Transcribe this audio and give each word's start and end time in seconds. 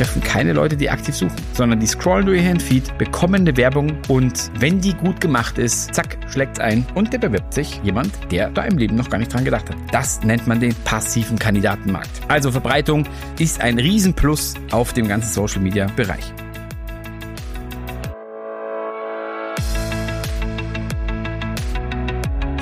betreffen 0.00 0.22
keine 0.22 0.54
Leute, 0.54 0.78
die 0.78 0.88
aktiv 0.88 1.14
suchen, 1.14 1.36
sondern 1.52 1.78
die 1.78 1.86
scrollen 1.86 2.24
durch 2.24 2.42
ihren 2.42 2.58
Feed, 2.58 2.96
bekommen 2.96 3.42
eine 3.42 3.54
Werbung 3.58 3.98
und 4.08 4.50
wenn 4.58 4.80
die 4.80 4.94
gut 4.94 5.20
gemacht 5.20 5.58
ist, 5.58 5.94
zack, 5.94 6.16
schlägt's 6.30 6.58
ein 6.58 6.86
und 6.94 7.12
der 7.12 7.18
bewirbt 7.18 7.52
sich 7.52 7.82
jemand, 7.84 8.10
der 8.32 8.48
da 8.48 8.62
im 8.62 8.78
Leben 8.78 8.96
noch 8.96 9.10
gar 9.10 9.18
nicht 9.18 9.30
dran 9.30 9.44
gedacht 9.44 9.68
hat. 9.68 9.76
Das 9.92 10.22
nennt 10.22 10.46
man 10.46 10.58
den 10.58 10.74
passiven 10.84 11.38
Kandidatenmarkt. 11.38 12.08
Also 12.28 12.50
Verbreitung 12.50 13.06
ist 13.38 13.60
ein 13.60 13.78
Riesenplus 13.78 14.54
auf 14.70 14.94
dem 14.94 15.06
ganzen 15.06 15.34
Social 15.34 15.60
Media 15.60 15.86
Bereich. 15.96 16.32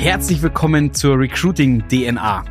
Herzlich 0.01 0.43
willkommen 0.43 0.93
zur 0.93 1.17
Recruiting 1.17 1.87
DNA. 1.87 2.45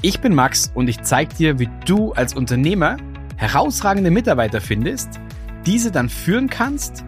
Ich 0.00 0.18
bin 0.20 0.34
Max 0.34 0.70
und 0.72 0.88
ich 0.88 1.02
zeige 1.02 1.34
dir, 1.34 1.58
wie 1.58 1.68
du 1.84 2.14
als 2.14 2.32
Unternehmer 2.32 2.96
herausragende 3.40 4.10
Mitarbeiter 4.10 4.60
findest, 4.60 5.18
diese 5.64 5.90
dann 5.90 6.10
führen 6.10 6.50
kannst 6.50 7.02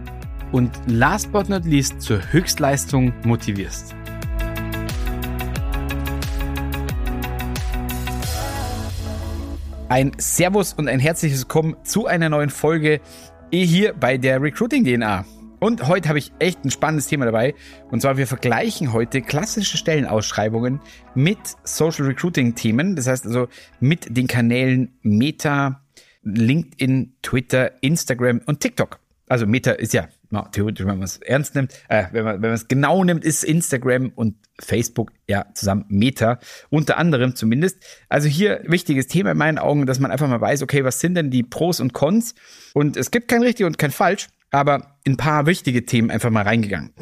und 0.51 0.71
last 0.87 1.31
but 1.31 1.51
not 1.51 1.67
least 1.67 2.01
zur 2.01 2.33
Höchstleistung 2.33 3.13
motivierst. 3.25 3.95
Ein 9.91 10.13
Servus 10.17 10.73
und 10.73 10.89
ein 10.89 11.01
herzliches 11.01 11.41
Willkommen 11.43 11.77
zu 11.85 12.07
einer 12.07 12.31
neuen 12.31 12.49
Folge 12.49 13.03
hier 13.53 13.93
bei 13.93 14.17
der 14.17 14.41
Recruiting 14.41 14.87
DNA. 14.87 15.27
Und 15.61 15.87
heute 15.87 16.09
habe 16.09 16.19
ich 16.19 16.33
echt 16.39 16.65
ein 16.65 16.71
spannendes 16.71 17.09
Thema 17.09 17.27
dabei. 17.27 17.55
Und 17.91 18.01
zwar, 18.01 18.17
wir 18.17 18.27
vergleichen 18.27 18.95
heute 18.95 19.21
klassische 19.21 19.77
Stellenausschreibungen 19.77 20.81
mit 21.15 21.39
Social 21.63 22.07
Recruiting 22.07 22.55
Themen. 22.55 22.97
Das 22.97 23.07
heißt 23.07 23.27
also 23.27 23.49
mit 23.81 24.17
den 24.17 24.29
Kanälen 24.29 24.97
Meta, 25.03 25.82
LinkedIn, 26.23 27.15
Twitter, 27.23 27.73
Instagram 27.83 28.41
und 28.47 28.61
TikTok. 28.61 28.99
Also 29.29 29.47
Meta 29.47 29.73
ist 29.73 29.95
ja, 29.95 30.09
na, 30.31 30.43
theoretisch, 30.49 30.85
wenn 30.85 30.99
man 30.99 31.05
es 31.05 31.17
ernst 31.19 31.55
nimmt, 31.55 31.73
äh, 31.89 32.05
wenn 32.13 32.25
man 32.25 32.43
wenn 32.43 32.53
es 32.53 32.69
genau 32.69 33.03
nimmt, 33.03 33.25
ist 33.25 33.45
Instagram 33.45 34.13
und 34.15 34.37
Facebook 34.61 35.13
ja 35.29 35.47
zusammen 35.55 35.87
Meta, 35.89 36.39
unter 36.69 36.99
anderem 36.99 37.35
zumindest. 37.35 37.79
Also 38.09 38.29
hier 38.29 38.63
wichtiges 38.67 39.07
Thema 39.07 39.31
in 39.33 39.39
meinen 39.39 39.59
Augen, 39.59 39.87
dass 39.87 40.01
man 40.01 40.11
einfach 40.11 40.29
mal 40.29 40.41
weiß, 40.41 40.63
okay, 40.63 40.85
was 40.85 41.01
sind 41.01 41.15
denn 41.15 41.31
die 41.31 41.43
Pros 41.43 41.81
und 41.81 41.95
Cons? 41.95 42.35
Und 42.75 42.97
es 42.97 43.11
gibt 43.11 43.29
kein 43.29 43.43
richtig 43.43 43.65
und 43.65 43.79
kein 43.79 43.91
falsch 43.91 44.29
aber 44.53 44.99
in 45.03 45.15
ein 45.15 45.17
paar 45.17 45.47
wichtige 45.47 45.85
Themen 45.85 46.11
einfach 46.11 46.31
mal 46.31 46.43
reingegangen. 46.43 46.93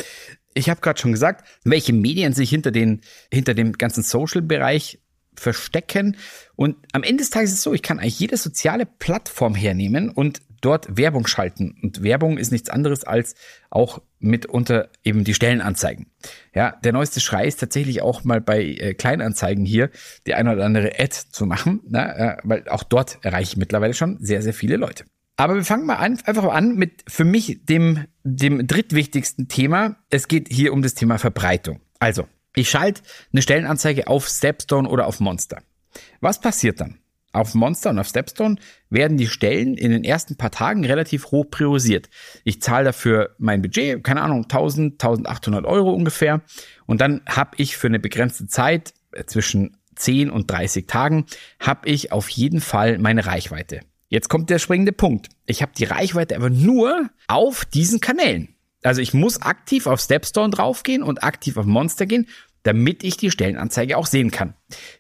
Ich 0.55 0.71
habe 0.71 0.81
gerade 0.81 0.99
schon 0.99 1.13
gesagt, 1.13 1.47
welche 1.65 1.93
Medien 1.93 2.33
sich 2.33 2.49
hinter 2.49 2.71
den 2.71 3.03
hinter 3.31 3.55
dem 3.55 3.73
ganzen 3.73 4.03
Social-Bereich 4.03 5.01
verstecken. 5.35 6.17
Und 6.57 6.77
am 6.93 7.03
Ende 7.03 7.23
des 7.23 7.31
Tages 7.31 7.51
ist 7.51 7.59
es 7.59 7.63
so, 7.63 7.75
ich 7.75 7.83
kann 7.83 7.99
eigentlich 7.99 8.19
jede 8.19 8.37
soziale 8.37 8.87
Plattform 8.87 9.55
hernehmen 9.55 10.11
und 10.11 10.43
dort 10.61 10.97
Werbung 10.97 11.27
schalten. 11.27 11.77
Und 11.83 12.03
Werbung 12.03 12.39
ist 12.39 12.53
nichts 12.53 12.71
anderes 12.71 13.05
als 13.05 13.35
auch 13.71 14.03
mitunter 14.19 14.91
eben 15.03 15.25
die 15.25 15.35
Stellenanzeigen. 15.35 16.07
Ja, 16.55 16.77
der 16.85 16.93
neueste 16.93 17.21
Schrei 17.21 17.47
ist 17.47 17.61
tatsächlich 17.61 18.03
auch 18.03 18.25
mal 18.25 18.41
bei 18.41 18.63
äh, 18.63 18.95
Kleinanzeigen 18.95 19.65
hier 19.65 19.91
die 20.27 20.35
eine 20.35 20.53
oder 20.53 20.67
andere 20.67 20.93
Ad 20.99 21.15
zu 21.31 21.47
machen, 21.47 21.81
na, 21.89 22.35
äh, 22.35 22.37
weil 22.45 22.69
auch 22.69 22.83
dort 22.83 23.19
erreiche 23.23 23.53
ich 23.53 23.57
mittlerweile 23.57 23.95
schon 23.95 24.19
sehr, 24.21 24.43
sehr 24.43 24.55
viele 24.55 24.77
Leute. 24.77 25.05
Aber 25.37 25.55
wir 25.55 25.65
fangen 25.65 25.87
mal 25.87 25.97
an, 25.97 26.19
einfach 26.27 26.43
mal 26.43 26.51
an 26.51 26.77
mit 26.77 27.03
für 27.09 27.25
mich 27.25 27.65
dem, 27.65 28.05
dem 28.25 28.67
drittwichtigsten 28.67 29.49
Thema. 29.49 29.97
Es 30.11 30.29
geht 30.29 30.49
hier 30.53 30.75
um 30.75 30.83
das 30.83 30.93
Thema 30.93 31.17
Verbreitung. 31.19 31.81
Also, 31.99 32.27
ich 32.55 32.71
schalte 32.71 33.03
eine 33.33 33.43
Stellenanzeige 33.43 34.07
auf 34.07 34.29
Stepstone 34.29 34.89
oder 34.89 35.07
auf 35.07 35.21
Monster. 35.21 35.63
Was 36.21 36.41
passiert 36.41 36.81
dann? 36.81 36.99
Auf 37.33 37.55
Monster 37.55 37.91
und 37.91 37.99
auf 38.01 38.09
Stepstone 38.09 38.57
werden 38.89 39.17
die 39.17 39.29
Stellen 39.29 39.77
in 39.77 39.93
den 39.93 40.03
ersten 40.03 40.37
paar 40.37 40.51
Tagen 40.51 40.85
relativ 40.85 41.27
hoch 41.27 41.47
priorisiert. 41.49 42.09
Ich 42.43 42.61
zahle 42.61 42.87
dafür 42.87 43.37
mein 43.39 43.63
Budget, 43.63 44.03
keine 44.03 44.23
Ahnung, 44.23 44.43
1000, 44.45 44.95
1800 44.95 45.65
Euro 45.65 45.93
ungefähr. 45.93 46.43
Und 46.87 47.01
dann 47.01 47.21
habe 47.29 47.51
ich 47.59 47.77
für 47.77 47.87
eine 47.87 48.01
begrenzte 48.01 48.49
Zeit 48.49 48.95
äh, 49.13 49.25
zwischen 49.27 49.77
10 49.95 50.31
und 50.31 50.51
30 50.51 50.87
Tagen, 50.89 51.27
habe 51.61 51.89
ich 51.89 52.11
auf 52.11 52.29
jeden 52.31 52.61
Fall 52.61 52.99
meine 52.99 53.27
Reichweite. 53.27 53.81
Jetzt 54.09 54.29
kommt 54.29 54.51
der 54.51 54.59
springende 54.59 54.93
Punkt. 54.93 55.29
Ich 55.47 55.63
habe 55.63 55.73
die 55.77 55.85
Reichweite 55.85 56.35
aber 56.35 56.51
nur 56.51 57.11
auf 57.29 57.65
diesen 57.65 58.01
Kanälen. 58.01 58.57
Also 58.83 59.03
ich 59.03 59.15
muss 59.15 59.43
aktiv 59.43 59.87
auf 59.87 60.01
Stepstone 60.01 60.51
draufgehen 60.51 61.03
und 61.03 61.23
aktiv 61.23 61.57
auf 61.59 61.67
Monster 61.67 62.07
gehen, 62.07 62.27
damit 62.63 63.05
ich 63.05 63.17
die 63.17 63.31
Stellenanzeige 63.31 63.97
auch 63.97 64.07
sehen 64.07 64.31
kann. 64.31 64.55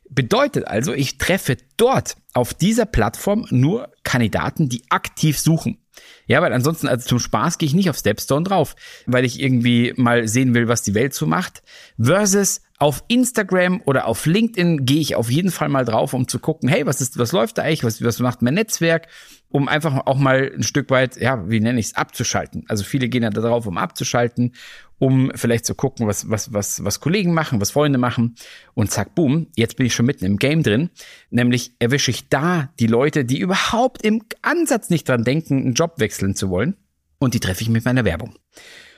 Bedeutet 0.09 0.67
also, 0.67 0.93
ich 0.93 1.19
treffe 1.19 1.57
dort 1.77 2.17
auf 2.33 2.55
dieser 2.55 2.87
Plattform 2.87 3.47
nur 3.51 3.93
Kandidaten, 4.03 4.69
die 4.69 4.83
aktiv 4.91 5.39
suchen. 5.39 5.79
Ja, 6.27 6.41
weil 6.43 6.53
ansonsten, 6.53 6.89
also 6.89 7.07
zum 7.07 7.19
Spaß 7.19 7.59
gehe 7.59 7.67
ich 7.67 7.75
nicht 7.75 7.91
auf 7.91 7.99
Stepstone 7.99 8.45
drauf, 8.45 8.77
weil 9.07 9.25
ich 9.25 9.41
irgendwie 9.41 9.93
mal 9.97 10.29
sehen 10.29 10.55
will, 10.55 10.69
was 10.69 10.83
die 10.83 10.95
Welt 10.95 11.13
so 11.13 11.27
macht. 11.27 11.63
Versus 11.99 12.63
auf 12.81 13.05
Instagram 13.09 13.83
oder 13.85 14.07
auf 14.07 14.25
LinkedIn 14.25 14.87
gehe 14.87 15.01
ich 15.01 15.15
auf 15.15 15.31
jeden 15.31 15.51
Fall 15.51 15.69
mal 15.69 15.85
drauf, 15.85 16.15
um 16.15 16.27
zu 16.27 16.39
gucken, 16.39 16.67
hey, 16.69 16.87
was 16.87 17.03
ist, 17.03 17.19
was 17.19 17.31
läuft 17.31 17.59
da 17.59 17.63
eigentlich, 17.63 17.85
was, 17.85 18.03
was 18.03 18.19
macht 18.21 18.41
mein 18.41 18.55
Netzwerk, 18.55 19.07
um 19.51 19.69
einfach 19.69 20.07
auch 20.07 20.17
mal 20.17 20.51
ein 20.55 20.63
Stück 20.63 20.89
weit, 20.89 21.21
ja, 21.21 21.49
wie 21.51 21.61
nenne 21.61 21.79
ich 21.79 21.87
es, 21.87 21.95
abzuschalten. 21.95 22.65
Also 22.69 22.83
viele 22.83 23.11
gehen 23.11 23.23
ja 23.23 23.29
da 23.29 23.43
drauf, 23.43 23.67
um 23.67 23.77
abzuschalten, 23.77 24.55
um 24.99 25.31
vielleicht 25.35 25.67
zu 25.67 25.75
gucken, 25.75 26.07
was, 26.07 26.31
was, 26.31 26.55
was, 26.55 26.83
was 26.83 27.01
Kollegen 27.01 27.35
machen, 27.35 27.61
was 27.61 27.71
Freunde 27.71 27.99
machen. 27.99 28.37
Und 28.73 28.91
zack, 28.91 29.15
boom, 29.15 29.49
jetzt 29.57 29.77
bin 29.77 29.85
ich 29.85 29.95
schon 29.95 30.07
mitten 30.07 30.25
im 30.25 30.39
Game 30.39 30.63
drin. 30.63 30.89
Nämlich 31.29 31.73
erwische 31.81 32.11
ich 32.11 32.31
da 32.31 32.73
die 32.81 32.87
Leute, 32.87 33.27
die 33.27 33.41
überhaupt 33.41 34.03
im 34.03 34.23
Ansatz 34.41 34.89
nicht 34.89 35.07
dran 35.07 35.25
denken, 35.25 35.59
einen 35.59 35.75
Job 35.75 35.95
wechseln 35.99 36.35
zu 36.35 36.49
wollen. 36.49 36.77
Und 37.19 37.35
die 37.35 37.41
treffe 37.41 37.61
ich 37.61 37.69
mit 37.69 37.85
meiner 37.85 38.07
Werbung. 38.07 38.37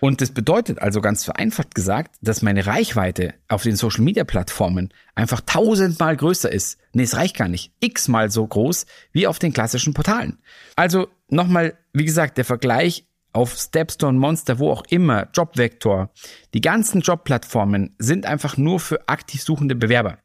Und 0.04 0.20
das 0.20 0.32
bedeutet 0.32 0.80
also 0.80 1.00
ganz 1.00 1.22
vereinfacht 1.22 1.76
gesagt, 1.76 2.16
dass 2.22 2.42
meine 2.42 2.66
Reichweite 2.66 3.34
auf 3.46 3.62
den 3.62 3.76
Social 3.76 4.02
Media 4.02 4.24
Plattformen 4.24 4.92
einfach 5.14 5.40
tausendmal 5.42 6.16
größer 6.16 6.50
ist. 6.50 6.76
Nee, 6.92 7.04
es 7.04 7.14
reicht 7.14 7.36
gar 7.36 7.46
nicht. 7.46 7.72
X-mal 7.78 8.28
so 8.28 8.44
groß 8.44 8.86
wie 9.12 9.28
auf 9.28 9.38
den 9.38 9.52
klassischen 9.52 9.94
Portalen. 9.94 10.40
Also 10.74 11.06
nochmal, 11.28 11.78
wie 11.92 12.04
gesagt, 12.04 12.36
der 12.36 12.44
Vergleich 12.44 13.06
auf 13.32 13.56
Stepstone, 13.56 14.18
Monster, 14.18 14.58
wo 14.58 14.72
auch 14.72 14.82
immer, 14.88 15.28
Jobvector. 15.32 16.10
Die 16.52 16.60
ganzen 16.60 17.02
Jobplattformen 17.02 17.94
sind 17.98 18.26
einfach 18.26 18.56
nur 18.56 18.80
für 18.80 19.08
aktiv 19.08 19.40
suchende 19.40 19.76
Bewerber. 19.76 20.18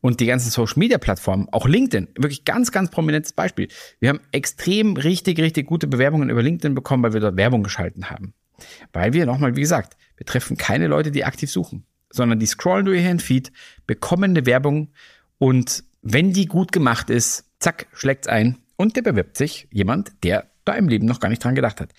Und 0.00 0.20
die 0.20 0.26
ganzen 0.26 0.50
Social 0.50 0.78
Media 0.78 0.98
Plattformen, 0.98 1.48
auch 1.50 1.66
LinkedIn, 1.66 2.10
wirklich 2.16 2.44
ganz, 2.44 2.70
ganz 2.70 2.92
prominentes 2.92 3.32
Beispiel. 3.32 3.66
Wir 3.98 4.10
haben 4.10 4.20
extrem 4.30 4.96
richtig, 4.96 5.40
richtig 5.40 5.66
gute 5.66 5.88
Bewerbungen 5.88 6.30
über 6.30 6.44
LinkedIn 6.44 6.76
bekommen, 6.76 7.02
weil 7.02 7.12
wir 7.12 7.20
dort 7.20 7.36
Werbung 7.36 7.64
geschalten 7.64 8.08
haben. 8.08 8.32
Weil 8.92 9.12
wir 9.12 9.26
nochmal, 9.26 9.56
wie 9.56 9.60
gesagt, 9.60 9.96
wir 10.16 10.26
treffen 10.26 10.56
keine 10.56 10.86
Leute, 10.86 11.10
die 11.10 11.24
aktiv 11.24 11.50
suchen, 11.50 11.86
sondern 12.10 12.38
die 12.38 12.46
scrollen 12.46 12.86
durch 12.86 13.02
ihren 13.02 13.20
Feed, 13.20 13.52
bekommen 13.86 14.30
eine 14.30 14.46
Werbung 14.46 14.92
und 15.38 15.84
wenn 16.02 16.32
die 16.32 16.46
gut 16.46 16.72
gemacht 16.72 17.10
ist, 17.10 17.44
zack, 17.58 17.86
schlägt's 17.92 18.28
ein 18.28 18.58
und 18.76 18.96
der 18.96 19.02
bewirbt 19.02 19.36
sich 19.36 19.68
jemand, 19.70 20.12
der 20.22 20.50
da 20.64 20.74
im 20.74 20.88
Leben 20.88 21.06
noch 21.06 21.20
gar 21.20 21.28
nicht 21.28 21.42
dran 21.42 21.54
gedacht 21.54 21.80
hat. 21.80 21.92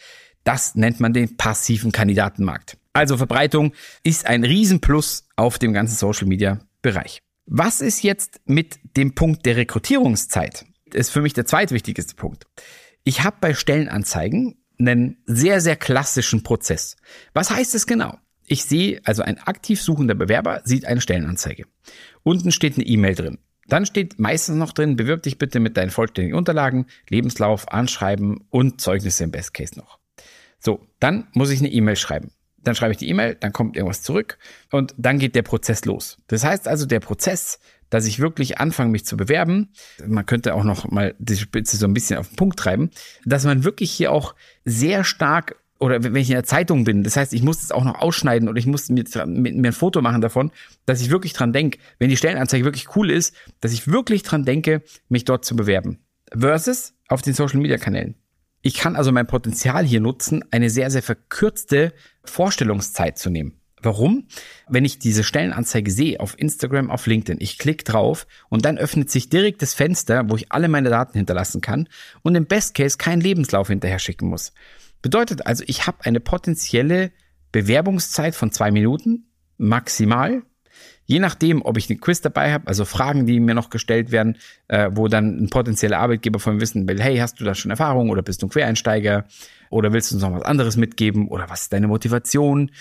Das 0.43 0.75
nennt 0.75 0.99
man 0.99 1.13
den 1.13 1.35
passiven 1.35 1.91
Kandidatenmarkt. 1.91 2.77
Also 2.93 3.17
Verbreitung 3.17 3.73
ist 4.03 4.25
ein 4.25 4.43
Riesenplus 4.43 5.27
auf 5.35 5.59
dem 5.59 5.73
ganzen 5.73 5.95
Social 5.95 6.27
Media 6.27 6.59
Bereich. 6.81 7.21
Was 7.45 7.81
ist 7.81 8.01
jetzt 8.03 8.41
mit 8.45 8.79
dem 8.95 9.13
Punkt 9.13 9.45
der 9.45 9.55
Rekrutierungszeit? 9.57 10.65
Das 10.89 11.07
ist 11.07 11.09
für 11.09 11.21
mich 11.21 11.33
der 11.33 11.45
zweitwichtigste 11.45 12.15
Punkt. 12.15 12.45
Ich 13.03 13.23
habe 13.23 13.37
bei 13.39 13.53
Stellenanzeigen 13.53 14.55
einen 14.79 15.17
sehr, 15.25 15.61
sehr 15.61 15.75
klassischen 15.75 16.43
Prozess. 16.43 16.95
Was 17.33 17.49
heißt 17.49 17.75
es 17.75 17.87
genau? 17.87 18.17
Ich 18.45 18.63
sehe, 18.63 19.01
also 19.03 19.23
ein 19.23 19.39
aktiv 19.39 19.81
suchender 19.81 20.15
Bewerber 20.15 20.61
sieht 20.63 20.85
eine 20.85 21.01
Stellenanzeige. 21.01 21.65
Unten 22.23 22.51
steht 22.51 22.75
eine 22.75 22.85
E-Mail 22.85 23.15
drin. 23.15 23.39
Dann 23.67 23.85
steht 23.85 24.17
meistens 24.19 24.55
noch 24.55 24.71
drin, 24.71 24.95
bewirb 24.95 25.23
dich 25.23 25.37
bitte 25.37 25.59
mit 25.59 25.75
deinen 25.75 25.89
vollständigen 25.89 26.37
Unterlagen, 26.37 26.85
Lebenslauf, 27.09 27.69
Anschreiben 27.69 28.45
und 28.49 28.79
Zeugnisse 28.79 29.25
im 29.25 29.31
Best 29.31 29.53
Case 29.53 29.77
noch. 29.77 29.99
So, 30.59 30.87
dann 30.99 31.27
muss 31.33 31.49
ich 31.49 31.59
eine 31.59 31.69
E-Mail 31.69 31.97
schreiben. 31.97 32.31
Dann 32.57 32.75
schreibe 32.75 32.93
ich 32.93 32.97
die 32.97 33.09
E-Mail, 33.09 33.35
dann 33.35 33.53
kommt 33.53 33.75
irgendwas 33.75 34.01
zurück 34.01 34.37
und 34.71 34.93
dann 34.97 35.19
geht 35.19 35.35
der 35.35 35.41
Prozess 35.41 35.85
los. 35.85 36.17
Das 36.27 36.43
heißt 36.43 36.67
also, 36.67 36.85
der 36.85 36.99
Prozess 36.99 37.59
dass 37.89 38.05
ich 38.05 38.19
wirklich 38.19 38.59
anfange, 38.59 38.91
mich 38.91 39.05
zu 39.05 39.17
bewerben. 39.17 39.69
Man 40.05 40.25
könnte 40.25 40.53
auch 40.53 40.63
noch 40.63 40.89
mal 40.89 41.15
die 41.19 41.37
Spitze 41.37 41.77
so 41.77 41.85
ein 41.85 41.93
bisschen 41.93 42.17
auf 42.17 42.29
den 42.29 42.35
Punkt 42.35 42.59
treiben, 42.59 42.91
dass 43.25 43.45
man 43.45 43.63
wirklich 43.63 43.91
hier 43.91 44.11
auch 44.11 44.35
sehr 44.65 45.03
stark 45.03 45.55
oder 45.79 46.03
wenn 46.03 46.15
ich 46.15 46.29
in 46.29 46.35
der 46.35 46.43
Zeitung 46.43 46.83
bin, 46.83 47.03
das 47.03 47.17
heißt, 47.17 47.33
ich 47.33 47.43
muss 47.43 47.61
es 47.61 47.71
auch 47.71 47.83
noch 47.83 47.99
ausschneiden 48.01 48.49
oder 48.49 48.57
ich 48.57 48.65
muss 48.65 48.89
mir, 48.89 49.03
mir 49.27 49.69
ein 49.69 49.73
Foto 49.73 50.01
machen 50.01 50.21
davon, 50.21 50.51
dass 50.85 51.01
ich 51.01 51.11
wirklich 51.11 51.33
dran 51.33 51.53
denke, 51.53 51.77
wenn 51.99 52.09
die 52.09 52.17
Stellenanzeige 52.17 52.65
wirklich 52.65 52.95
cool 52.95 53.11
ist, 53.11 53.35
dass 53.61 53.73
ich 53.73 53.87
wirklich 53.87 54.23
dran 54.23 54.43
denke, 54.43 54.81
mich 55.07 55.25
dort 55.25 55.45
zu 55.45 55.55
bewerben. 55.55 55.99
Versus 56.35 56.93
auf 57.07 57.21
den 57.21 57.33
Social 57.33 57.59
Media 57.59 57.77
Kanälen. 57.77 58.15
Ich 58.61 58.75
kann 58.75 58.95
also 58.95 59.11
mein 59.11 59.27
Potenzial 59.27 59.85
hier 59.85 60.01
nutzen, 60.01 60.43
eine 60.51 60.69
sehr, 60.69 60.89
sehr 60.89 61.03
verkürzte 61.03 61.93
Vorstellungszeit 62.23 63.17
zu 63.17 63.29
nehmen. 63.29 63.53
Warum? 63.81 64.27
Wenn 64.67 64.85
ich 64.85 64.97
diese 64.97 65.23
Stellenanzeige 65.23 65.91
sehe 65.91 66.19
auf 66.19 66.37
Instagram, 66.39 66.89
auf 66.89 67.05
LinkedIn, 67.05 67.39
ich 67.39 67.59
klicke 67.59 67.83
drauf 67.83 68.25
und 68.49 68.65
dann 68.65 68.77
öffnet 68.77 69.11
sich 69.11 69.29
direkt 69.29 69.61
das 69.61 69.75
Fenster, 69.75 70.29
wo 70.29 70.35
ich 70.35 70.51
alle 70.51 70.67
meine 70.67 70.89
Daten 70.89 71.17
hinterlassen 71.17 71.61
kann 71.61 71.87
und 72.23 72.35
im 72.35 72.47
Best 72.47 72.73
Case 72.73 72.97
keinen 72.97 73.21
Lebenslauf 73.21 73.67
hinterher 73.67 73.99
schicken 73.99 74.29
muss. 74.29 74.51
Bedeutet 75.03 75.45
also, 75.45 75.63
ich 75.67 75.85
habe 75.85 75.99
eine 76.05 76.19
potenzielle 76.19 77.11
Bewerbungszeit 77.51 78.35
von 78.35 78.51
zwei 78.51 78.71
Minuten 78.71 79.27
maximal. 79.57 80.41
Je 81.05 81.19
nachdem, 81.19 81.61
ob 81.63 81.77
ich 81.77 81.89
einen 81.89 82.01
Quiz 82.01 82.19
dabei 82.19 82.51
habe, 82.51 82.67
also 82.67 82.83
Fragen, 82.83 83.25
die 83.25 83.39
mir 83.39 83.53
noch 83.53 83.69
gestellt 83.69 84.11
werden, 84.11 84.37
äh, 84.67 84.89
wo 84.93 85.07
dann 85.07 85.43
ein 85.43 85.49
potenzieller 85.49 85.99
Arbeitgeber 85.99 86.39
von 86.39 86.55
mir 86.55 86.61
wissen 86.61 86.87
will, 86.87 87.01
hey, 87.01 87.17
hast 87.17 87.39
du 87.39 87.45
da 87.45 87.55
schon 87.55 87.71
Erfahrung 87.71 88.09
oder 88.09 88.23
bist 88.23 88.41
du 88.41 88.47
ein 88.47 88.49
Quereinsteiger 88.49 89.25
oder 89.69 89.93
willst 89.93 90.11
du 90.11 90.15
uns 90.15 90.23
noch 90.23 90.33
was 90.33 90.43
anderes 90.43 90.75
mitgeben 90.75 91.29
oder 91.29 91.49
was 91.49 91.63
ist 91.63 91.73
deine 91.73 91.87
Motivation? 91.87 92.71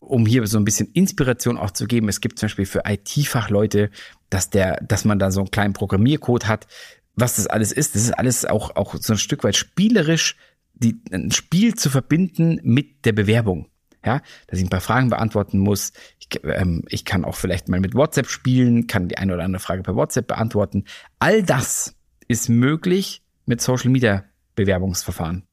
Um 0.00 0.26
hier 0.26 0.46
so 0.46 0.58
ein 0.58 0.64
bisschen 0.64 0.88
Inspiration 0.92 1.58
auch 1.58 1.70
zu 1.70 1.86
geben. 1.86 2.08
Es 2.08 2.20
gibt 2.20 2.38
zum 2.38 2.46
Beispiel 2.46 2.66
für 2.66 2.82
IT-Fachleute, 2.86 3.90
dass 4.30 4.50
der, 4.50 4.80
dass 4.82 5.04
man 5.04 5.18
da 5.18 5.30
so 5.30 5.40
einen 5.40 5.50
kleinen 5.50 5.74
Programmiercode 5.74 6.48
hat. 6.48 6.66
Was 7.14 7.36
das 7.36 7.46
alles 7.46 7.70
ist, 7.70 7.94
das 7.94 8.02
ist 8.02 8.12
alles 8.12 8.46
auch, 8.46 8.76
auch 8.76 8.96
so 8.98 9.12
ein 9.12 9.18
Stück 9.18 9.44
weit 9.44 9.56
spielerisch, 9.56 10.36
die, 10.74 11.00
ein 11.12 11.30
Spiel 11.30 11.74
zu 11.74 11.90
verbinden 11.90 12.58
mit 12.62 13.04
der 13.04 13.12
Bewerbung. 13.12 13.68
Ja, 14.02 14.22
dass 14.46 14.58
ich 14.58 14.64
ein 14.64 14.70
paar 14.70 14.80
Fragen 14.80 15.10
beantworten 15.10 15.58
muss. 15.58 15.92
Ich, 16.18 16.28
ähm, 16.42 16.84
ich 16.88 17.04
kann 17.04 17.26
auch 17.26 17.34
vielleicht 17.34 17.68
mal 17.68 17.80
mit 17.80 17.94
WhatsApp 17.94 18.30
spielen, 18.30 18.86
kann 18.86 19.08
die 19.08 19.18
eine 19.18 19.34
oder 19.34 19.44
andere 19.44 19.60
Frage 19.60 19.82
per 19.82 19.94
WhatsApp 19.94 20.26
beantworten. 20.26 20.84
All 21.18 21.42
das 21.42 21.94
ist 22.26 22.48
möglich 22.48 23.22
mit 23.44 23.60
Social 23.60 23.90
Media 23.90 24.24
Bewerbungsverfahren. 24.54 25.49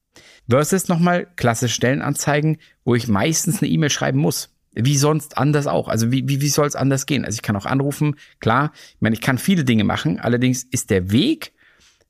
Versus 0.49 0.87
nochmal 0.87 1.27
klasse 1.35 1.69
Stellenanzeigen, 1.69 2.57
wo 2.83 2.95
ich 2.95 3.07
meistens 3.07 3.61
eine 3.61 3.69
E-Mail 3.69 3.89
schreiben 3.89 4.19
muss. 4.19 4.49
Wie 4.71 4.97
sonst 4.97 5.37
anders 5.37 5.67
auch. 5.67 5.87
Also 5.87 6.11
wie, 6.11 6.27
wie, 6.29 6.39
wie 6.39 6.49
soll 6.49 6.67
es 6.67 6.75
anders 6.75 7.05
gehen? 7.05 7.25
Also 7.25 7.35
ich 7.35 7.41
kann 7.41 7.55
auch 7.55 7.65
anrufen, 7.65 8.15
klar, 8.39 8.71
ich 8.95 9.01
meine, 9.01 9.15
ich 9.15 9.21
kann 9.21 9.39
viele 9.39 9.65
Dinge 9.65 9.83
machen, 9.83 10.19
allerdings 10.19 10.63
ist 10.63 10.89
der 10.89 11.11
Weg 11.11 11.53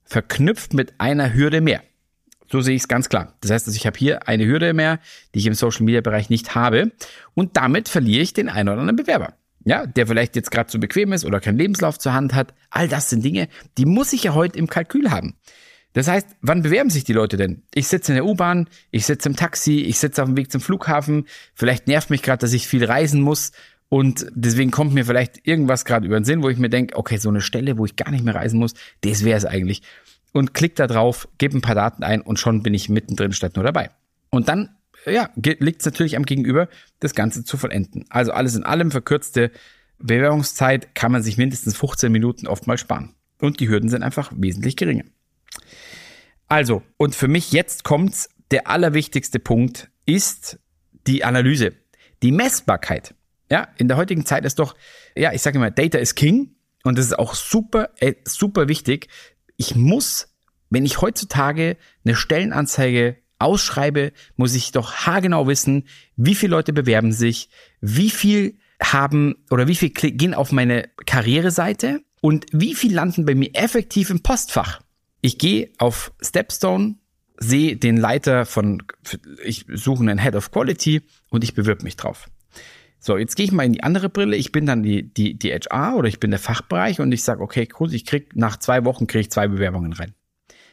verknüpft 0.03 0.73
mit 0.73 0.99
einer 0.99 1.33
Hürde 1.33 1.61
mehr. 1.61 1.81
So 2.49 2.61
sehe 2.61 2.75
ich 2.75 2.83
es 2.83 2.87
ganz 2.87 3.09
klar. 3.09 3.35
Das 3.41 3.51
heißt, 3.51 3.67
also 3.67 3.75
ich 3.75 3.85
habe 3.85 3.97
hier 3.97 4.27
eine 4.27 4.45
Hürde 4.45 4.73
mehr, 4.73 4.99
die 5.33 5.39
ich 5.39 5.47
im 5.47 5.53
Social 5.53 5.83
Media 5.83 6.01
Bereich 6.01 6.29
nicht 6.29 6.55
habe. 6.55 6.91
Und 7.33 7.57
damit 7.57 7.89
verliere 7.89 8.23
ich 8.23 8.33
den 8.33 8.49
einen 8.49 8.69
oder 8.69 8.79
anderen 8.79 8.95
Bewerber. 8.95 9.33
Ja, 9.65 9.85
der 9.85 10.07
vielleicht 10.07 10.37
jetzt 10.37 10.49
gerade 10.49 10.69
zu 10.69 10.79
bequem 10.79 11.11
ist 11.11 11.25
oder 11.25 11.41
keinen 11.41 11.57
Lebenslauf 11.57 11.99
zur 11.99 12.13
Hand 12.13 12.33
hat. 12.33 12.53
All 12.69 12.87
das 12.87 13.09
sind 13.09 13.23
Dinge, 13.25 13.49
die 13.77 13.85
muss 13.85 14.13
ich 14.13 14.23
ja 14.23 14.33
heute 14.33 14.57
im 14.57 14.67
Kalkül 14.67 15.11
haben. 15.11 15.35
Das 15.97 16.07
heißt, 16.07 16.27
wann 16.41 16.61
bewerben 16.61 16.91
sich 16.91 17.05
die 17.05 17.13
Leute 17.13 17.37
denn? 17.37 17.63
Ich 17.73 17.87
sitze 17.87 18.11
in 18.11 18.17
der 18.17 18.25
U-Bahn, 18.27 18.69
ich 18.91 19.07
sitze 19.07 19.29
im 19.29 19.35
Taxi, 19.35 19.79
ich 19.79 19.97
sitze 19.97 20.21
auf 20.21 20.29
dem 20.29 20.37
Weg 20.37 20.51
zum 20.51 20.61
Flughafen, 20.61 21.25
vielleicht 21.55 21.87
nervt 21.87 22.11
mich 22.11 22.21
gerade, 22.21 22.37
dass 22.37 22.53
ich 22.53 22.67
viel 22.67 22.85
reisen 22.85 23.19
muss 23.19 23.51
und 23.89 24.27
deswegen 24.29 24.69
kommt 24.69 24.93
mir 24.93 25.05
vielleicht 25.05 25.47
irgendwas 25.47 25.85
gerade 25.85 26.05
über 26.05 26.19
den 26.19 26.23
Sinn, 26.23 26.43
wo 26.43 26.49
ich 26.49 26.59
mir 26.59 26.69
denke, 26.69 26.95
okay, 26.95 27.17
so 27.17 27.29
eine 27.29 27.41
Stelle, 27.41 27.79
wo 27.79 27.85
ich 27.85 27.95
gar 27.95 28.11
nicht 28.11 28.23
mehr 28.23 28.35
reisen 28.35 28.59
muss, 28.59 28.75
das 29.01 29.25
wäre 29.25 29.39
es 29.39 29.45
eigentlich. 29.45 29.81
Und 30.33 30.53
klick 30.53 30.75
da 30.75 30.85
drauf, 30.85 31.27
gebe 31.39 31.57
ein 31.57 31.61
paar 31.61 31.73
Daten 31.73 32.03
ein 32.03 32.21
und 32.21 32.37
schon 32.37 32.61
bin 32.61 32.75
ich 32.75 32.89
mittendrin 32.89 33.33
statt 33.33 33.55
nur 33.55 33.65
dabei. 33.65 33.89
Und 34.29 34.49
dann, 34.49 34.69
ja, 35.07 35.31
liegt 35.35 35.81
es 35.81 35.87
natürlich 35.87 36.15
am 36.15 36.27
Gegenüber, 36.27 36.69
das 36.99 37.15
Ganze 37.15 37.43
zu 37.43 37.57
vollenden. 37.57 38.05
Also 38.09 38.33
alles 38.33 38.55
in 38.55 38.61
allem 38.61 38.91
verkürzte 38.91 39.49
Bewerbungszeit 39.97 40.93
kann 40.93 41.11
man 41.11 41.23
sich 41.23 41.39
mindestens 41.39 41.75
15 41.75 42.11
Minuten 42.11 42.45
oft 42.45 42.67
mal 42.67 42.77
sparen. 42.77 43.15
Und 43.41 43.59
die 43.59 43.67
Hürden 43.67 43.89
sind 43.89 44.03
einfach 44.03 44.31
wesentlich 44.35 44.75
geringer. 44.75 45.05
Also, 46.47 46.83
und 46.97 47.15
für 47.15 47.27
mich 47.27 47.51
jetzt 47.51 47.83
kommt's, 47.83 48.29
der 48.51 48.67
allerwichtigste 48.67 49.39
Punkt 49.39 49.89
ist 50.05 50.59
die 51.05 51.23
Analyse, 51.23 51.73
die 52.23 52.31
Messbarkeit. 52.31 53.13
Ja, 53.51 53.67
in 53.77 53.87
der 53.87 53.97
heutigen 53.97 54.25
Zeit 54.25 54.45
ist 54.45 54.59
doch, 54.59 54.75
ja, 55.15 55.31
ich 55.33 55.41
sage 55.41 55.57
immer, 55.57 55.71
Data 55.71 55.97
is 55.97 56.15
King 56.15 56.55
und 56.83 56.97
das 56.97 57.05
ist 57.05 57.19
auch 57.19 57.33
super, 57.33 57.89
äh, 57.99 58.15
super 58.25 58.67
wichtig. 58.67 59.07
Ich 59.57 59.75
muss, 59.75 60.33
wenn 60.69 60.85
ich 60.85 61.01
heutzutage 61.01 61.77
eine 62.05 62.15
Stellenanzeige 62.15 63.17
ausschreibe, 63.39 64.11
muss 64.35 64.55
ich 64.55 64.71
doch 64.71 64.93
haargenau 65.05 65.47
wissen, 65.47 65.87
wie 66.15 66.35
viele 66.35 66.51
Leute 66.51 66.73
bewerben 66.73 67.11
sich, 67.11 67.49
wie 67.81 68.09
viel 68.09 68.57
haben 68.81 69.35
oder 69.49 69.67
wie 69.67 69.75
viel 69.75 69.89
gehen 69.89 70.33
auf 70.33 70.51
meine 70.51 70.89
Karriereseite 71.05 72.01
und 72.21 72.45
wie 72.51 72.75
viel 72.75 72.93
landen 72.93 73.25
bei 73.25 73.35
mir 73.35 73.51
effektiv 73.53 74.09
im 74.09 74.23
Postfach. 74.23 74.81
Ich 75.27 75.37
gehe 75.37 75.71
auf 75.77 76.13
Stepstone, 76.21 76.95
sehe 77.37 77.75
den 77.75 77.97
Leiter 77.97 78.45
von, 78.45 78.81
ich 79.43 79.65
suche 79.67 80.01
einen 80.01 80.19
Head 80.19 80.35
of 80.35 80.51
Quality 80.51 81.01
und 81.29 81.43
ich 81.43 81.53
bewirb 81.53 81.83
mich 81.83 81.97
drauf. 81.97 82.29
So, 83.01 83.17
jetzt 83.17 83.35
gehe 83.35 83.45
ich 83.45 83.51
mal 83.51 83.65
in 83.65 83.73
die 83.73 83.83
andere 83.83 84.07
Brille. 84.07 84.37
Ich 84.37 84.53
bin 84.53 84.65
dann 84.65 84.83
die, 84.83 85.13
die, 85.13 85.37
die 85.37 85.51
HR 85.51 85.97
oder 85.97 86.07
ich 86.07 86.21
bin 86.21 86.31
der 86.31 86.39
Fachbereich 86.39 87.01
und 87.01 87.11
ich 87.11 87.23
sage, 87.25 87.41
okay, 87.41 87.67
cool, 87.77 87.93
ich 87.93 88.05
krieg 88.05 88.37
nach 88.37 88.55
zwei 88.55 88.85
Wochen 88.85 89.05
kriege 89.05 89.19
ich 89.19 89.29
zwei 89.29 89.49
Bewerbungen 89.49 89.91
rein. 89.91 90.13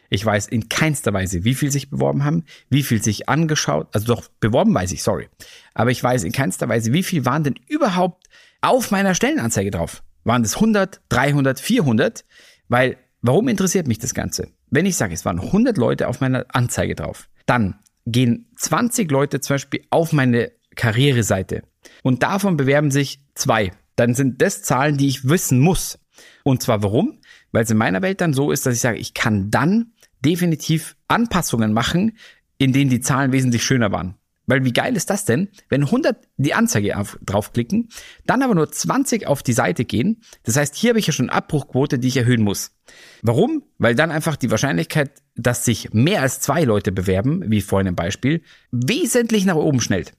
Ich 0.08 0.24
weiß 0.24 0.46
in 0.46 0.68
keinster 0.68 1.12
Weise, 1.12 1.42
wie 1.42 1.54
viel 1.54 1.72
sich 1.72 1.90
beworben 1.90 2.22
haben, 2.22 2.44
wie 2.70 2.84
viel 2.84 3.02
sich 3.02 3.28
angeschaut, 3.28 3.88
also 3.90 4.06
doch 4.06 4.28
beworben 4.38 4.72
weiß 4.72 4.92
ich, 4.92 5.02
sorry. 5.02 5.28
Aber 5.74 5.90
ich 5.90 6.00
weiß 6.00 6.22
in 6.22 6.30
keinster 6.30 6.68
Weise, 6.68 6.92
wie 6.92 7.02
viel 7.02 7.24
waren 7.24 7.42
denn 7.42 7.58
überhaupt 7.66 8.28
auf 8.60 8.92
meiner 8.92 9.16
Stellenanzeige 9.16 9.72
drauf? 9.72 10.04
Waren 10.22 10.44
es 10.44 10.54
100, 10.54 11.00
300, 11.08 11.58
400? 11.58 12.24
Weil 12.68 12.98
Warum 13.26 13.48
interessiert 13.48 13.88
mich 13.88 13.98
das 13.98 14.12
Ganze? 14.12 14.48
Wenn 14.68 14.84
ich 14.84 14.96
sage, 14.96 15.14
es 15.14 15.24
waren 15.24 15.40
100 15.40 15.78
Leute 15.78 16.08
auf 16.08 16.20
meiner 16.20 16.44
Anzeige 16.50 16.94
drauf, 16.94 17.30
dann 17.46 17.78
gehen 18.04 18.50
20 18.56 19.10
Leute 19.10 19.40
zum 19.40 19.54
Beispiel 19.54 19.82
auf 19.88 20.12
meine 20.12 20.52
Karriereseite 20.76 21.62
und 22.02 22.22
davon 22.22 22.58
bewerben 22.58 22.90
sich 22.90 23.20
zwei. 23.34 23.72
Dann 23.96 24.14
sind 24.14 24.42
das 24.42 24.62
Zahlen, 24.62 24.98
die 24.98 25.08
ich 25.08 25.26
wissen 25.26 25.58
muss. 25.58 25.98
Und 26.42 26.62
zwar 26.62 26.82
warum? 26.82 27.18
Weil 27.50 27.64
es 27.64 27.70
in 27.70 27.78
meiner 27.78 28.02
Welt 28.02 28.20
dann 28.20 28.34
so 28.34 28.50
ist, 28.50 28.66
dass 28.66 28.74
ich 28.74 28.80
sage, 28.82 28.98
ich 28.98 29.14
kann 29.14 29.50
dann 29.50 29.94
definitiv 30.22 30.94
Anpassungen 31.08 31.72
machen, 31.72 32.18
in 32.58 32.74
denen 32.74 32.90
die 32.90 33.00
Zahlen 33.00 33.32
wesentlich 33.32 33.64
schöner 33.64 33.90
waren. 33.90 34.16
Weil 34.46 34.64
wie 34.64 34.72
geil 34.72 34.96
ist 34.96 35.10
das 35.10 35.24
denn, 35.24 35.48
wenn 35.68 35.84
100 35.84 36.16
die 36.36 36.54
Anzeige 36.54 36.98
auf, 36.98 37.18
draufklicken, 37.24 37.88
dann 38.26 38.42
aber 38.42 38.54
nur 38.54 38.70
20 38.70 39.26
auf 39.26 39.42
die 39.42 39.52
Seite 39.52 39.84
gehen. 39.84 40.20
Das 40.42 40.56
heißt, 40.56 40.74
hier 40.74 40.90
habe 40.90 40.98
ich 40.98 41.06
ja 41.06 41.12
schon 41.12 41.30
Abbruchquote, 41.30 41.98
die 41.98 42.08
ich 42.08 42.16
erhöhen 42.16 42.42
muss. 42.42 42.72
Warum? 43.22 43.62
Weil 43.78 43.94
dann 43.94 44.10
einfach 44.10 44.36
die 44.36 44.50
Wahrscheinlichkeit, 44.50 45.10
dass 45.34 45.64
sich 45.64 45.92
mehr 45.92 46.20
als 46.20 46.40
zwei 46.40 46.64
Leute 46.64 46.92
bewerben, 46.92 47.50
wie 47.50 47.62
vorhin 47.62 47.88
im 47.88 47.94
Beispiel, 47.94 48.42
wesentlich 48.70 49.46
nach 49.46 49.56
oben 49.56 49.80
schnellt. 49.80 50.12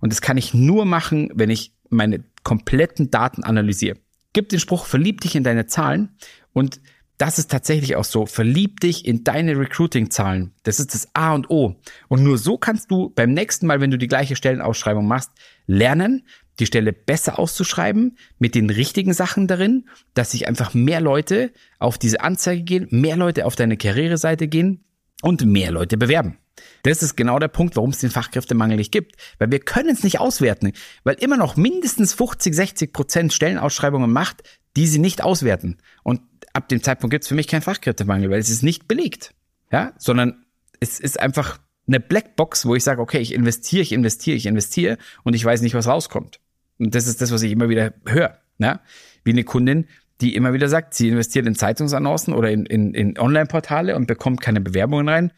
Und 0.00 0.12
das 0.12 0.20
kann 0.20 0.36
ich 0.36 0.54
nur 0.54 0.84
machen, 0.84 1.30
wenn 1.34 1.50
ich 1.50 1.74
meine 1.90 2.24
kompletten 2.42 3.10
Daten 3.10 3.44
analysiere. 3.44 3.98
Gib 4.32 4.48
den 4.48 4.60
Spruch, 4.60 4.86
verlieb 4.86 5.20
dich 5.20 5.34
in 5.34 5.44
deine 5.44 5.66
Zahlen 5.66 6.16
und 6.52 6.80
das 7.18 7.38
ist 7.38 7.50
tatsächlich 7.50 7.96
auch 7.96 8.04
so. 8.04 8.26
Verlieb 8.26 8.80
dich 8.80 9.06
in 9.06 9.24
deine 9.24 9.58
Recruiting-Zahlen. 9.58 10.52
Das 10.64 10.80
ist 10.80 10.94
das 10.94 11.08
A 11.14 11.34
und 11.34 11.50
O. 11.50 11.76
Und 12.08 12.22
nur 12.22 12.38
so 12.38 12.58
kannst 12.58 12.90
du 12.90 13.10
beim 13.10 13.32
nächsten 13.32 13.66
Mal, 13.66 13.80
wenn 13.80 13.90
du 13.90 13.98
die 13.98 14.08
gleiche 14.08 14.36
Stellenausschreibung 14.36 15.06
machst, 15.06 15.30
lernen, 15.66 16.24
die 16.58 16.66
Stelle 16.66 16.92
besser 16.92 17.38
auszuschreiben, 17.38 18.16
mit 18.38 18.54
den 18.54 18.70
richtigen 18.70 19.14
Sachen 19.14 19.46
darin, 19.46 19.88
dass 20.14 20.30
sich 20.32 20.48
einfach 20.48 20.74
mehr 20.74 21.00
Leute 21.00 21.52
auf 21.78 21.98
diese 21.98 22.20
Anzeige 22.20 22.62
gehen, 22.62 22.88
mehr 22.90 23.16
Leute 23.16 23.46
auf 23.46 23.56
deine 23.56 23.76
Karriereseite 23.76 24.48
gehen 24.48 24.84
und 25.22 25.44
mehr 25.44 25.70
Leute 25.70 25.96
bewerben. 25.96 26.38
Das 26.82 27.02
ist 27.02 27.16
genau 27.16 27.38
der 27.38 27.48
Punkt, 27.48 27.76
warum 27.76 27.90
es 27.90 27.98
den 27.98 28.10
Fachkräftemangel 28.10 28.76
nicht 28.76 28.92
gibt. 28.92 29.16
Weil 29.38 29.50
wir 29.50 29.58
können 29.58 29.90
es 29.90 30.04
nicht 30.04 30.20
auswerten. 30.20 30.72
Weil 31.04 31.16
immer 31.16 31.36
noch 31.36 31.56
mindestens 31.56 32.14
50, 32.14 32.54
60 32.54 32.92
Prozent 32.92 33.32
Stellenausschreibungen 33.32 34.10
macht, 34.10 34.42
die 34.76 34.86
sie 34.86 34.98
nicht 34.98 35.22
auswerten. 35.22 35.78
Und 36.02 36.20
ab 36.56 36.68
dem 36.68 36.82
Zeitpunkt 36.82 37.12
gibt 37.12 37.24
es 37.24 37.28
für 37.28 37.34
mich 37.34 37.48
keinen 37.48 37.62
Fachkräftemangel, 37.62 38.30
weil 38.30 38.40
es 38.40 38.50
ist 38.50 38.62
nicht 38.62 38.88
belegt. 38.88 39.34
Ja, 39.70 39.92
sondern 39.98 40.46
es 40.80 40.98
ist 40.98 41.20
einfach 41.20 41.58
eine 41.86 42.00
Blackbox, 42.00 42.66
wo 42.66 42.74
ich 42.74 42.82
sage, 42.84 43.00
okay, 43.00 43.18
ich 43.18 43.34
investiere, 43.34 43.82
ich 43.82 43.92
investiere, 43.92 44.36
ich 44.36 44.46
investiere 44.46 44.98
und 45.22 45.34
ich 45.34 45.44
weiß 45.44 45.60
nicht, 45.60 45.74
was 45.74 45.86
rauskommt. 45.86 46.40
Und 46.78 46.94
das 46.94 47.06
ist 47.06 47.20
das, 47.20 47.30
was 47.30 47.42
ich 47.42 47.52
immer 47.52 47.68
wieder 47.68 47.92
höre. 48.06 48.38
Ja? 48.58 48.80
Wie 49.24 49.32
eine 49.32 49.44
Kundin, 49.44 49.86
die 50.20 50.34
immer 50.34 50.52
wieder 50.52 50.68
sagt, 50.68 50.94
sie 50.94 51.08
investiert 51.08 51.46
in 51.46 51.54
Zeitungsannoncen 51.54 52.34
oder 52.34 52.50
in, 52.50 52.66
in, 52.66 52.94
in 52.94 53.18
Online-Portale 53.18 53.94
und 53.96 54.06
bekommt 54.06 54.40
keine 54.40 54.60
Bewerbungen 54.60 55.08
rein. 55.08 55.32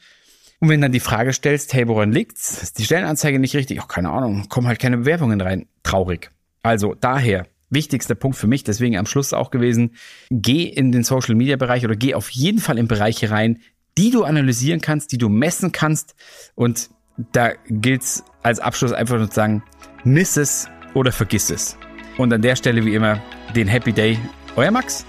Und 0.61 0.69
wenn 0.69 0.81
dann 0.81 0.93
die 0.93 1.01
Frage 1.01 1.33
stellst, 1.33 1.73
hey, 1.75 1.87
woran 1.87 2.13
liegt's? 2.13 2.63
Ist 2.63 2.79
die 2.79 2.85
Stellenanzeige 2.85 3.39
nicht 3.39 3.55
richtig? 3.55 3.81
Ach, 3.81 3.89
keine 3.89 4.11
Ahnung, 4.11 4.49
kommen 4.49 4.67
halt 4.67 4.81
keine 4.81 4.99
Bewerbungen 4.99 5.41
rein. 5.41 5.67
Traurig. 5.83 6.31
Also 6.63 6.95
daher, 6.95 7.47
wichtigster 7.71 8.15
Punkt 8.15 8.37
für 8.37 8.47
mich, 8.47 8.65
deswegen 8.65 8.97
am 8.97 9.07
Schluss 9.07 9.33
auch 9.33 9.51
gewesen, 9.51 9.95
geh 10.31 10.65
in 10.65 10.93
den 10.93 11.05
Social 11.05 11.35
Media 11.35 11.57
Bereich 11.57 11.85
oder 11.85 11.97
geh 11.97 12.15
auf 12.15 12.31
jeden 12.31 12.61
Fall 12.61 12.79
in 12.79 12.89
Bereiche 12.89 13.31
rein, 13.31 13.61
die 13.97 14.11
du 14.11 14.25
analysieren 14.25 14.81
kannst, 14.81 15.13
die 15.13 15.19
du 15.19 15.29
messen 15.29 15.73
kannst. 15.73 16.15
Und 16.55 16.91
da 17.33 17.53
gilt's 17.69 18.25
als 18.43 18.61
Abschluss 18.61 18.93
einfach 18.93 19.19
nur 19.19 19.29
zu 19.29 19.35
sagen, 19.35 19.63
miss 20.05 20.37
es 20.37 20.69
oder 20.95 21.13
vergiss 21.13 21.51
es. 21.51 21.77
Und 22.17 22.33
an 22.33 22.43
der 22.43 22.57
Stelle 22.57 22.85
wie 22.85 22.95
immer 22.95 23.23
den 23.55 23.69
Happy 23.69 23.93
Day, 23.93 24.19
euer 24.57 24.71
Max. 24.71 25.05